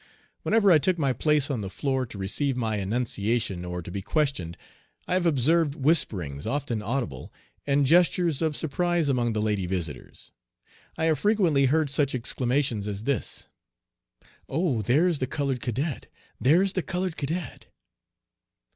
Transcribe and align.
Whenever 0.41 0.71
I 0.71 0.79
took 0.79 0.97
my 0.97 1.13
place 1.13 1.51
on 1.51 1.61
the 1.61 1.69
floor 1.69 2.07
to 2.07 2.17
receive 2.17 2.57
my 2.57 2.77
enunciation 2.77 3.63
or 3.63 3.83
to 3.83 3.91
be 3.91 4.01
questioned, 4.01 4.57
I 5.07 5.13
have 5.13 5.27
observed 5.27 5.75
whisperings, 5.75 6.47
often 6.47 6.81
audible, 6.81 7.31
and 7.67 7.85
gestures 7.85 8.41
of 8.41 8.55
surprise 8.55 9.09
among 9.09 9.33
the 9.33 9.41
lady 9.43 9.67
visitors. 9.67 10.31
I 10.97 11.05
have 11.05 11.19
frequently 11.19 11.65
heard 11.67 11.91
such 11.91 12.15
exclamations 12.15 12.87
as 12.87 13.03
this: 13.03 13.47
"Oh! 14.49 14.81
there's 14.81 15.19
the 15.19 15.27
colored 15.27 15.61
cadet! 15.61 16.07
there's 16.39 16.73
the 16.73 16.81
colored 16.81 17.15
cadet!" 17.15 17.67